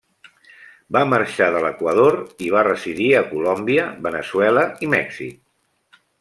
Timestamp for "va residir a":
2.55-3.23